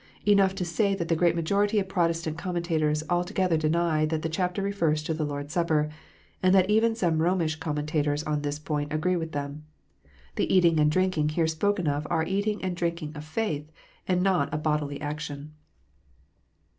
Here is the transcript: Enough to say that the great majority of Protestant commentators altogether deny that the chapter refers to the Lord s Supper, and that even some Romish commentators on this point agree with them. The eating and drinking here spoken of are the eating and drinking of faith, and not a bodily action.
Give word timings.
Enough 0.25 0.55
to 0.55 0.65
say 0.65 0.95
that 0.95 1.09
the 1.09 1.15
great 1.15 1.35
majority 1.35 1.77
of 1.77 1.87
Protestant 1.87 2.35
commentators 2.35 3.03
altogether 3.07 3.55
deny 3.55 4.03
that 4.07 4.23
the 4.23 4.29
chapter 4.33 4.63
refers 4.63 5.03
to 5.03 5.13
the 5.13 5.23
Lord 5.23 5.45
s 5.45 5.53
Supper, 5.53 5.89
and 6.41 6.55
that 6.55 6.67
even 6.71 6.95
some 6.95 7.21
Romish 7.21 7.57
commentators 7.57 8.23
on 8.23 8.41
this 8.41 8.57
point 8.57 8.91
agree 8.91 9.15
with 9.15 9.31
them. 9.33 9.63
The 10.37 10.51
eating 10.51 10.79
and 10.79 10.91
drinking 10.91 11.29
here 11.37 11.45
spoken 11.45 11.85
of 11.85 12.07
are 12.09 12.25
the 12.25 12.31
eating 12.33 12.63
and 12.63 12.75
drinking 12.75 13.11
of 13.15 13.23
faith, 13.23 13.71
and 14.07 14.23
not 14.23 14.51
a 14.51 14.57
bodily 14.57 14.99
action. 14.99 15.53